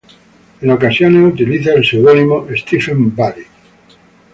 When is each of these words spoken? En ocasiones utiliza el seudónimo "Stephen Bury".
En 0.63 0.71
ocasiones 0.71 1.31
utiliza 1.31 1.73
el 1.73 1.85
seudónimo 1.85 2.47
"Stephen 2.55 3.13
Bury". 3.15 3.45